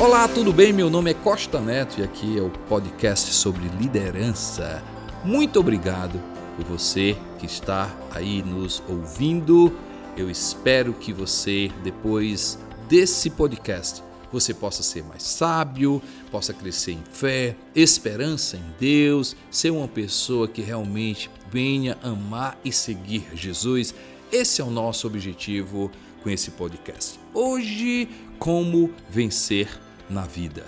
[0.00, 0.72] Olá, tudo bem?
[0.72, 4.80] Meu nome é Costa Neto e aqui é o podcast sobre liderança.
[5.24, 6.22] Muito obrigado
[6.54, 9.76] por você que está aí nos ouvindo.
[10.16, 12.56] Eu espero que você, depois
[12.88, 14.00] desse podcast,
[14.30, 20.46] você possa ser mais sábio, possa crescer em fé, esperança em Deus, ser uma pessoa
[20.46, 23.92] que realmente venha amar e seguir Jesus.
[24.30, 25.90] Esse é o nosso objetivo
[26.22, 27.18] com esse podcast.
[27.34, 28.08] Hoje,
[28.38, 29.68] como vencer
[30.08, 30.64] na vida.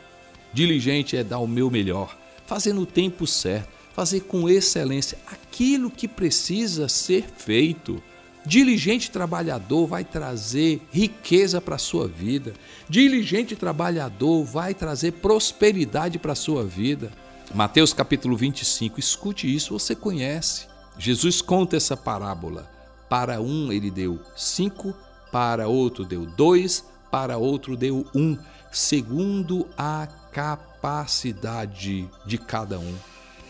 [0.55, 6.07] Diligente é dar o meu melhor, fazer no tempo certo, fazer com excelência aquilo que
[6.07, 8.01] precisa ser feito.
[8.45, 12.53] Diligente trabalhador vai trazer riqueza para a sua vida.
[12.87, 17.11] Diligente trabalhador vai trazer prosperidade para a sua vida.
[17.53, 20.67] Mateus capítulo 25, escute isso, você conhece.
[20.97, 22.71] Jesus conta essa parábola.
[23.09, 24.95] Para um ele deu cinco,
[25.33, 28.37] para outro deu dois, para outro deu um,
[28.71, 32.93] segundo a capacidade de cada um.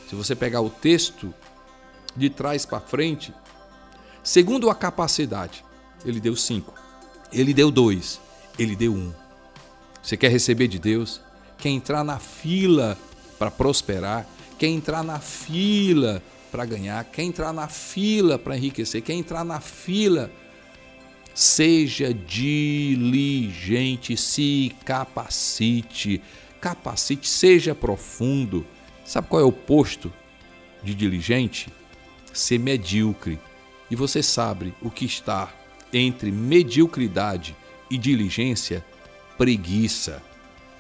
[0.08, 1.34] Se você pegar o texto
[2.16, 3.34] de trás para frente,
[4.24, 5.66] segundo a capacidade,
[6.06, 6.76] ele deu cinco,
[7.34, 8.22] ele deu dois,
[8.60, 9.12] ele deu um.
[10.04, 11.22] Você quer receber de Deus?
[11.58, 12.96] Quer entrar na fila
[13.40, 14.28] para prosperar?
[14.60, 16.22] Quer entrar na fila
[16.52, 17.04] para ganhar?
[17.06, 19.02] Quer entrar na fila para enriquecer?
[19.02, 20.30] Quer entrar na fila
[21.36, 26.22] Seja diligente, se capacite,
[26.66, 28.66] capacite, seja profundo.
[29.06, 30.12] Sabe qual é o posto
[30.82, 31.72] de diligente?
[32.34, 33.40] Ser medíocre.
[33.92, 35.54] E você sabe o que está
[35.94, 37.56] entre mediocridade
[37.88, 38.84] e diligência?
[39.38, 40.24] Preguiça.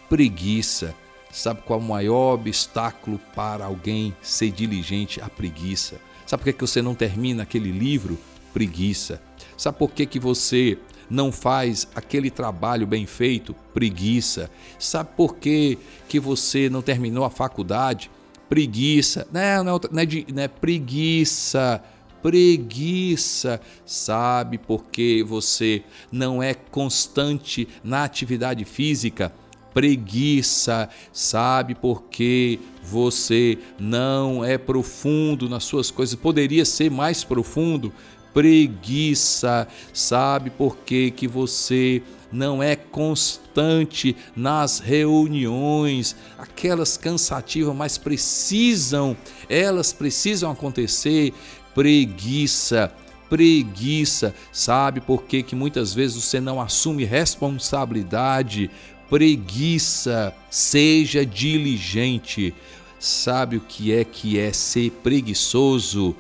[0.09, 0.95] Preguiça.
[1.31, 5.21] Sabe qual é o maior obstáculo para alguém ser diligente?
[5.21, 6.01] A preguiça.
[6.25, 8.17] Sabe por que você não termina aquele livro?
[8.51, 9.21] Preguiça.
[9.55, 10.79] Sabe por que, que você
[11.09, 13.55] não faz aquele trabalho bem feito?
[13.73, 14.49] Preguiça.
[14.79, 15.77] Sabe por que,
[16.07, 18.09] que você não terminou a faculdade?
[18.49, 19.27] Preguiça.
[19.31, 21.83] Não, não, não, é, de, não é preguiça.
[22.21, 23.61] Preguiça.
[23.85, 29.31] Sabe por que você não é constante na atividade física?
[29.75, 37.91] preguiça, sabe por que você não é profundo nas suas coisas, poderia ser mais profundo,
[38.35, 39.65] preguiça.
[39.93, 49.15] Sabe por que, que você não é constante nas reuniões, aquelas cansativas, mas precisam,
[49.49, 51.33] elas precisam acontecer.
[51.73, 52.91] Preguiça,
[53.29, 54.35] preguiça.
[54.51, 58.69] Sabe por que, que muitas vezes você não assume responsabilidade?
[59.09, 60.35] Preguiça.
[60.49, 62.53] Seja diligente.
[62.99, 66.17] Sabe o que é que é ser preguiçoso?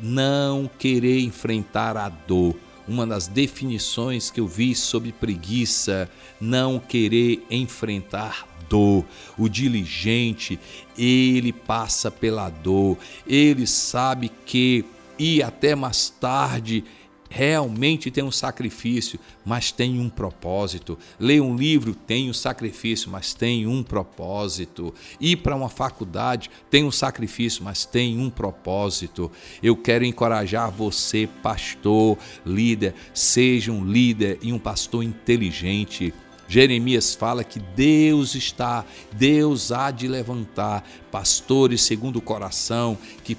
[0.00, 2.56] Não querer enfrentar a dor.
[2.86, 6.10] Uma das definições que eu vi sobre preguiça,
[6.40, 9.04] não querer enfrentar dor.
[9.36, 10.58] O diligente,
[10.96, 12.96] ele passa pela dor,
[13.26, 14.84] ele sabe que
[15.18, 16.84] e até mais tarde
[17.28, 20.98] realmente tem um sacrifício, mas tem um propósito.
[21.18, 24.94] Ler um livro tem um sacrifício, mas tem um propósito.
[25.20, 29.30] Ir para uma faculdade tem um sacrifício, mas tem um propósito.
[29.62, 36.14] Eu quero encorajar você, pastor, líder, seja um líder e um pastor inteligente.
[36.48, 43.36] Jeremias fala que Deus está, Deus há de levantar pastores segundo o coração, que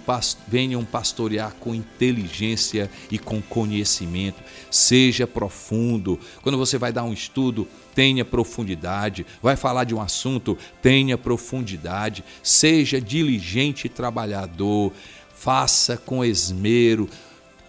[0.47, 4.41] venham pastorear com inteligência e com conhecimento.
[4.69, 6.19] Seja profundo.
[6.43, 9.25] Quando você vai dar um estudo, tenha profundidade.
[9.41, 12.23] Vai falar de um assunto, tenha profundidade.
[12.43, 14.93] Seja diligente e trabalhador.
[15.33, 17.09] Faça com esmero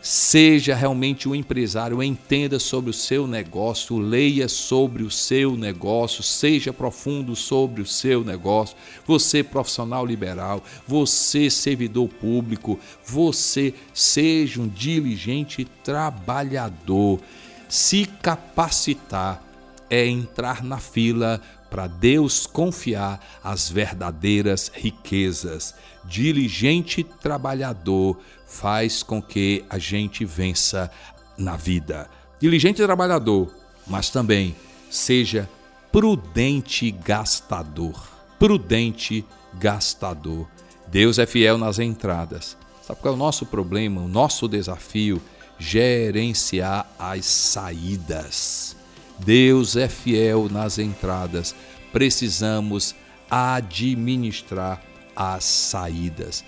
[0.03, 6.73] Seja realmente um empresário, entenda sobre o seu negócio, leia sobre o seu negócio, seja
[6.73, 8.75] profundo sobre o seu negócio.
[9.07, 17.21] Você, profissional liberal, você, servidor público, você, seja um diligente trabalhador.
[17.69, 19.50] Se capacitar
[19.91, 25.75] é entrar na fila para Deus confiar as verdadeiras riquezas.
[26.05, 30.91] Diligente trabalhador faz com que a gente vença
[31.37, 32.09] na vida.
[32.41, 33.55] Diligente trabalhador,
[33.87, 34.57] mas também
[34.91, 35.49] seja
[35.93, 38.09] prudente gastador.
[38.39, 40.49] Prudente gastador.
[40.89, 42.57] Deus é fiel nas entradas.
[42.83, 45.23] Sabe qual é o nosso problema, o nosso desafio?
[45.59, 48.80] Gerenciar as saídas.
[49.19, 51.55] Deus é fiel nas entradas.
[51.93, 52.95] Precisamos
[53.31, 54.83] administrar
[55.15, 56.45] as saídas.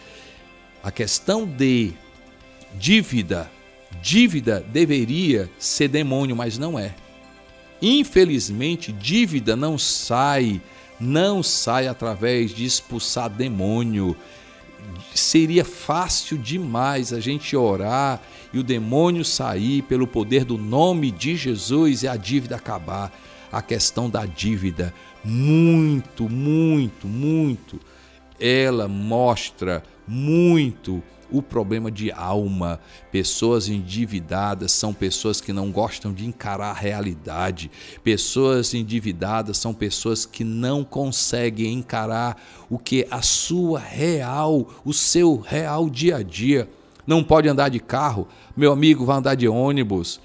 [0.83, 1.93] A questão de
[2.75, 3.51] dívida,
[4.01, 6.95] dívida deveria ser demônio, mas não é.
[7.81, 10.61] Infelizmente, dívida não sai,
[10.99, 14.17] não sai através de expulsar demônio.
[15.15, 18.21] Seria fácil demais a gente orar
[18.53, 23.13] e o demônio sair pelo poder do nome de Jesus e a dívida acabar.
[23.51, 27.79] A questão da dívida, muito, muito, muito,
[28.41, 31.03] ela mostra muito
[31.33, 32.79] o problema de alma.
[33.11, 37.71] Pessoas endividadas são pessoas que não gostam de encarar a realidade.
[38.05, 45.37] Pessoas endividadas são pessoas que não conseguem encarar o que a sua real, o seu
[45.37, 46.69] real dia a dia.
[47.07, 50.21] Não pode andar de carro, meu amigo vai andar de ônibus.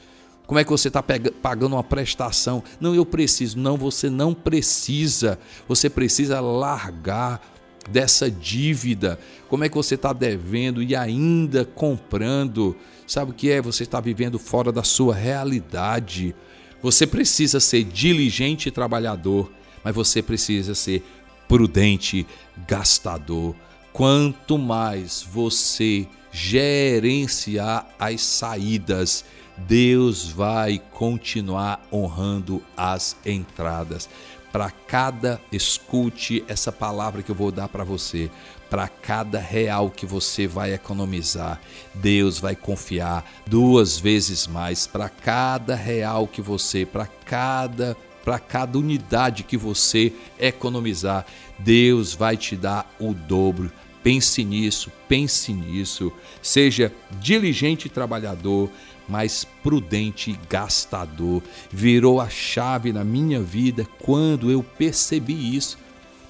[0.47, 2.63] Como é que você está pagando uma prestação?
[2.79, 3.59] Não, eu preciso.
[3.59, 5.37] Não, você não precisa.
[5.67, 7.41] Você precisa largar
[7.87, 12.75] dessa dívida, como é que você está devendo e ainda comprando.
[13.05, 13.61] Sabe o que é?
[13.61, 16.35] Você está vivendo fora da sua realidade.
[16.81, 19.51] Você precisa ser diligente e trabalhador,
[19.83, 21.03] mas você precisa ser
[21.47, 22.27] prudente,
[22.67, 23.55] gastador.
[23.93, 29.25] Quanto mais você gerenciar as saídas,
[29.57, 34.07] Deus vai continuar honrando as entradas
[34.51, 38.29] para cada escute essa palavra que eu vou dar para você,
[38.69, 41.59] para cada real que você vai economizar,
[41.93, 47.95] Deus vai confiar duas vezes mais para cada real que você, para cada
[48.27, 51.25] para cada unidade que você economizar,
[51.57, 53.71] Deus vai te dar o dobro.
[54.07, 56.13] Pense nisso, pense nisso.
[56.41, 58.69] Seja diligente trabalhador,
[59.05, 61.43] mas prudente gastador.
[61.69, 65.77] Virou a chave na minha vida quando eu percebi isso.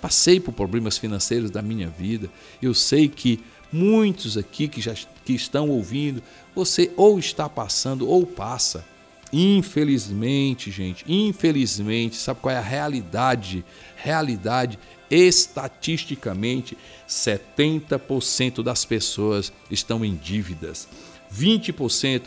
[0.01, 2.31] Passei por problemas financeiros da minha vida.
[2.59, 3.41] Eu sei que
[3.71, 6.23] muitos aqui que já que estão ouvindo,
[6.55, 8.83] você ou está passando ou passa.
[9.31, 13.63] Infelizmente, gente, infelizmente, sabe qual é a realidade?
[13.95, 14.79] Realidade,
[15.09, 20.87] estatisticamente, 70% das pessoas estão em dívidas.
[21.33, 22.23] 20%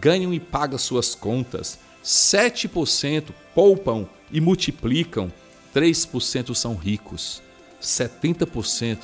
[0.00, 5.32] ganham e pagam suas contas, 7% poupam e multiplicam,
[5.74, 7.42] 3% são ricos,
[7.80, 8.98] 70%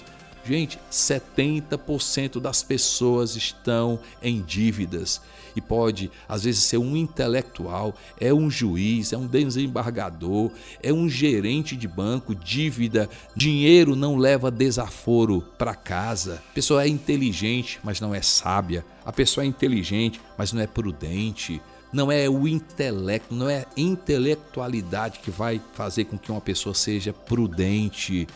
[0.49, 5.21] Gente, 70% das pessoas estão em dívidas
[5.55, 10.51] e pode, às vezes, ser um intelectual, é um juiz, é um desembargador,
[10.83, 16.43] é um gerente de banco, dívida, dinheiro não leva desaforo para casa.
[16.51, 18.87] A pessoa é inteligente, mas não é sábia.
[19.05, 23.67] A pessoa é inteligente, mas não é prudente não é o intelecto, não é a
[23.75, 28.29] intelectualidade que vai fazer com que uma pessoa seja prudente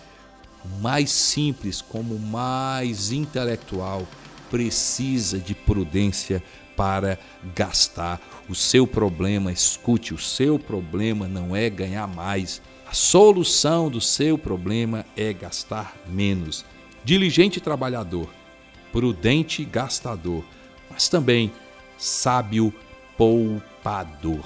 [0.81, 4.07] mais simples como mais intelectual
[4.50, 6.42] precisa de prudência
[6.76, 7.19] para
[7.54, 8.21] gastar.
[8.49, 12.61] O seu problema, escute, o seu problema não é ganhar mais.
[12.87, 16.64] A solução do seu problema é gastar menos.
[17.04, 18.28] Diligente trabalhador,
[18.92, 20.45] prudente gastador,
[20.90, 21.50] mas também
[21.97, 22.73] sábio
[23.16, 24.45] poupador.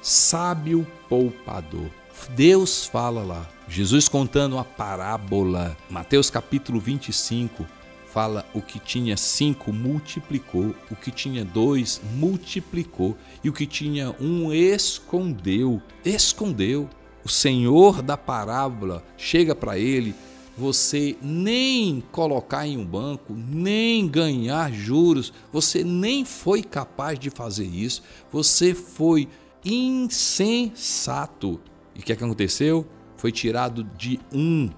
[0.00, 1.90] Sábio poupador.
[2.34, 7.66] Deus fala lá, Jesus contando uma parábola, Mateus capítulo 25,
[8.06, 14.14] fala: o que tinha cinco multiplicou, o que tinha dois multiplicou, e o que tinha
[14.20, 15.82] um escondeu.
[16.04, 16.88] Escondeu.
[17.24, 20.14] O Senhor da parábola chega para ele
[20.56, 27.66] você nem colocar em um banco, nem ganhar juros, você nem foi capaz de fazer
[27.66, 29.28] isso, você foi
[29.64, 31.60] insensato.
[31.96, 32.86] E o que, é que aconteceu?
[33.16, 34.70] Foi tirado de um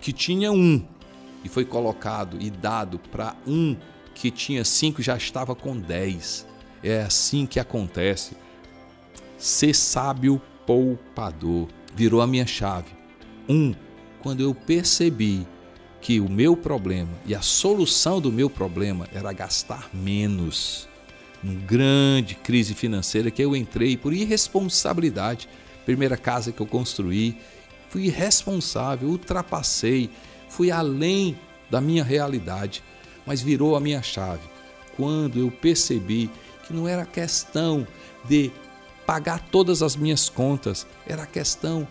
[0.00, 0.84] que tinha um
[1.44, 3.76] e foi colocado e dado para um
[4.14, 6.46] que tinha cinco já estava com dez.
[6.82, 8.36] É assim que acontece.
[9.38, 12.90] Ser sábio poupador virou a minha chave.
[13.48, 13.74] Um
[14.20, 15.46] quando eu percebi
[16.00, 20.88] que o meu problema e a solução do meu problema era gastar menos.
[21.42, 25.48] Uma grande crise financeira que eu entrei por irresponsabilidade.
[25.84, 27.36] Primeira casa que eu construí,
[27.88, 30.10] fui irresponsável, ultrapassei,
[30.48, 31.38] fui além
[31.70, 32.82] da minha realidade,
[33.26, 34.42] mas virou a minha chave.
[34.96, 36.30] Quando eu percebi
[36.66, 37.86] que não era questão
[38.24, 38.50] de
[39.06, 41.86] pagar todas as minhas contas, era questão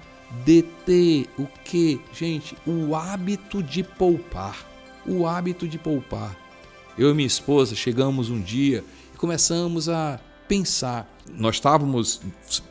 [0.45, 2.57] de ter o que, gente?
[2.65, 4.65] O hábito de poupar.
[5.05, 6.35] O hábito de poupar.
[6.97, 8.83] Eu e minha esposa chegamos um dia
[9.13, 11.07] e começamos a pensar.
[11.29, 12.21] Nós estávamos,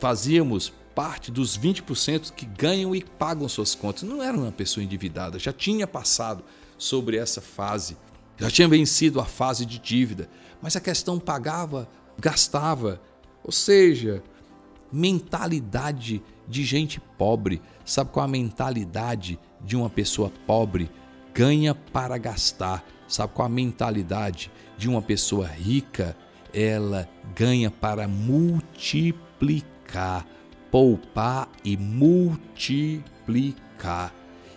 [0.00, 4.02] fazíamos parte dos 20% que ganham e pagam suas contas.
[4.02, 6.44] Não era uma pessoa endividada, já tinha passado
[6.76, 7.96] sobre essa fase,
[8.36, 10.28] já tinha vencido a fase de dívida,
[10.60, 13.00] mas a questão pagava, gastava.
[13.44, 14.22] Ou seja,
[14.92, 17.60] mentalidade de gente pobre.
[17.84, 20.88] Sabe qual a mentalidade de uma pessoa pobre?
[21.34, 22.84] Ganha para gastar.
[23.08, 26.16] Sabe qual a mentalidade de uma pessoa rica?
[26.52, 30.26] Ela ganha para multiplicar,
[30.72, 34.12] poupar e multiplicar.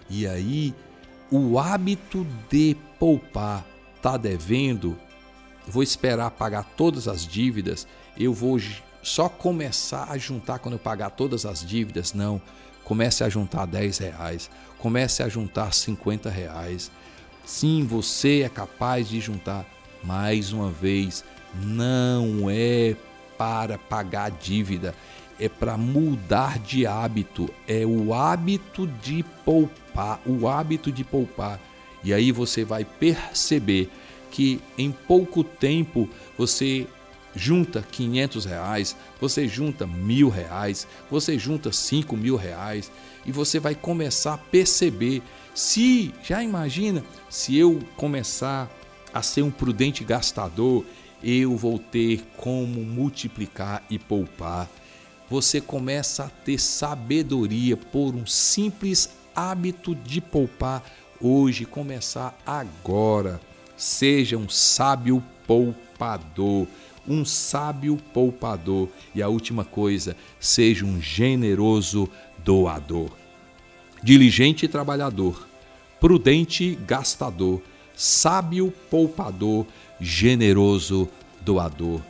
[0.10, 0.74] E aí,
[1.29, 3.65] o hábito de poupar,
[4.01, 4.98] tá devendo,
[5.67, 7.86] vou esperar pagar todas as dívidas,
[8.17, 8.57] eu vou
[9.03, 12.41] só começar a juntar quando eu pagar todas as dívidas, não.
[12.86, 16.89] Comece a juntar 10 reais, comece a juntar 50 reais.
[17.43, 19.65] Sim, você é capaz de juntar.
[20.03, 22.95] Mais uma vez, não é
[23.38, 24.95] para pagar dívida,
[25.39, 27.50] é para mudar de hábito.
[27.68, 31.60] É o hábito de poupar, o hábito de poupar.
[32.04, 33.89] E aí você vai perceber
[34.32, 36.88] que em pouco tempo você
[37.36, 42.92] junta 500 reais, você junta mil reais, você junta 5 mil reais
[43.25, 45.22] e você vai começar a perceber
[45.54, 48.70] se, já imagina, se eu começar
[49.13, 50.86] a ser um prudente gastador,
[51.24, 54.70] eu vou ter como multiplicar e poupar.
[55.29, 60.84] Você começa a ter sabedoria por um simples hábito de poupar
[61.20, 63.41] hoje, começar agora.
[63.75, 66.67] Seja um sábio poupador
[67.08, 72.10] um sábio poupador e a última coisa, seja um generoso
[72.44, 73.12] doador.
[74.01, 75.48] Diligente trabalhador,
[76.00, 77.62] prudente gastador,
[77.96, 79.65] sábio poupador,
[80.00, 81.08] generoso
[81.41, 82.01] doador.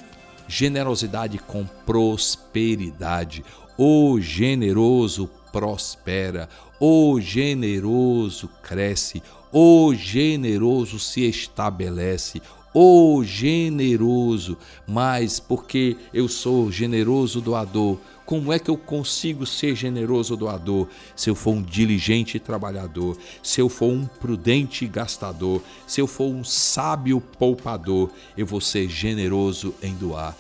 [0.48, 3.44] Generosidade com prosperidade.
[3.78, 6.50] O generoso prospera,
[6.80, 12.42] o generoso cresce, o generoso se estabelece,
[12.78, 20.36] o generoso, mas porque eu sou generoso doador, como é que eu consigo ser generoso
[20.36, 20.90] doador?
[21.16, 26.26] Se eu for um diligente trabalhador, se eu for um prudente gastador, se eu for
[26.26, 30.36] um sábio poupador, eu vou ser generoso em doar.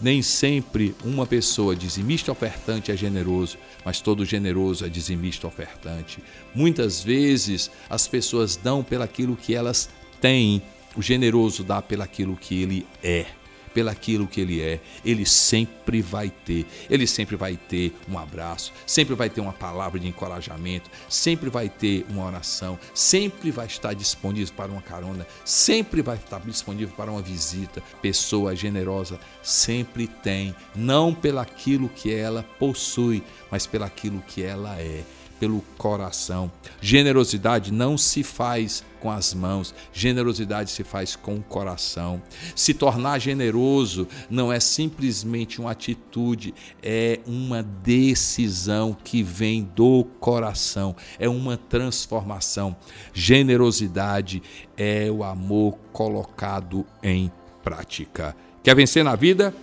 [0.00, 6.22] Nem sempre uma pessoa dizimista ofertante é generoso, mas todo generoso é dizimista ofertante.
[6.54, 10.62] Muitas vezes as pessoas dão pelaquilo que elas têm
[10.96, 13.26] o generoso dá pelaquilo que ele é,
[13.74, 14.80] pelaquilo que ele é.
[15.04, 19.98] Ele sempre vai ter, ele sempre vai ter um abraço, sempre vai ter uma palavra
[19.98, 26.00] de encorajamento, sempre vai ter uma oração, sempre vai estar disponível para uma carona, sempre
[26.00, 27.82] vai estar disponível para uma visita.
[28.00, 35.02] Pessoa generosa sempre tem, não pelaquilo que ela possui, mas pelaquilo que ela é
[35.38, 36.50] pelo coração.
[36.80, 42.22] Generosidade não se faz com as mãos, generosidade se faz com o coração.
[42.56, 50.96] Se tornar generoso não é simplesmente uma atitude, é uma decisão que vem do coração,
[51.18, 52.74] é uma transformação.
[53.12, 54.42] Generosidade
[54.74, 57.30] é o amor colocado em
[57.62, 58.34] prática.
[58.62, 59.54] Quer vencer na vida?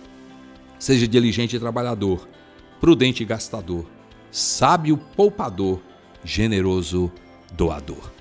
[0.78, 2.28] Seja diligente e trabalhador,
[2.80, 3.86] prudente e gastador
[4.30, 5.80] sábio poupador,
[6.24, 7.12] generoso
[7.52, 8.11] doador.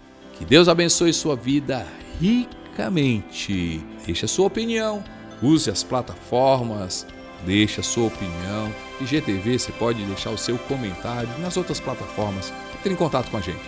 [0.41, 1.86] Que Deus abençoe sua vida
[2.19, 3.79] rica francamente.
[4.05, 5.03] Deixe a sua opinião,
[5.41, 7.05] use as plataformas,
[7.45, 8.74] deixe a sua opinião.
[9.00, 12.51] E GTV você pode deixar o seu comentário nas outras plataformas.
[12.79, 13.62] Entre em contato com a gente.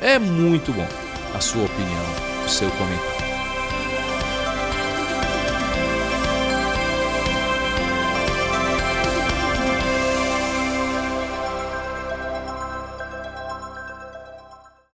[0.00, 0.86] É muito bom
[1.34, 3.19] a sua opinião, o seu comentário.